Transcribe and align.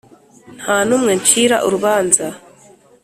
Nta 0.61 0.77
n 0.87 0.89
umwe 0.97 1.11
ncira 1.21 1.57
urubanza 1.67 2.25